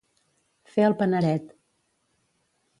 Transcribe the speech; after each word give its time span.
Fer 0.77 0.87
el 0.87 0.97
paneret. 1.03 1.55